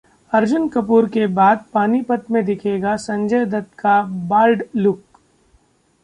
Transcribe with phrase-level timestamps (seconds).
[0.31, 5.03] अर्जुन कपूर के बाद पानीपत में दिखेगा संजय दत्त का 'बाल्ड' लुक!